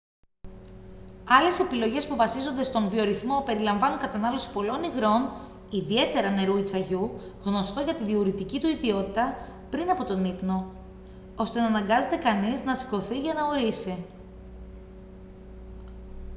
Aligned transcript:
άλλες 1.25 1.59
επιλογές 1.59 2.07
που 2.07 2.15
βασίζονται 2.15 2.63
στον 2.63 2.89
βιορυθμό 2.89 3.41
περιλαμβάνουν 3.45 3.99
κατανάλωση 3.99 4.51
πολλών 4.51 4.83
υγρών 4.83 5.31
ιδιαίτερα 5.69 6.29
νερού 6.29 6.57
ή 6.57 6.63
τσαγιού 6.63 7.11
γνωστό 7.43 7.81
για 7.81 7.95
τη 7.95 8.03
διουρητική 8.03 8.59
του 8.59 8.67
ιδιότητα 8.67 9.35
πριν 9.69 10.05
τον 10.07 10.25
ύπνο 10.25 10.73
ώστε 11.35 11.59
να 11.59 11.65
αναγκάζεται 11.65 12.15
κανείας 12.15 12.63
να 12.63 12.75
σηκωθεί 12.75 13.19
για 13.19 13.33
να 13.33 13.47
ουρήσει 13.49 14.05